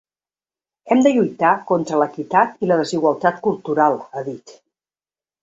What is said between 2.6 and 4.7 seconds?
i la desigualtat cultural, ha dit.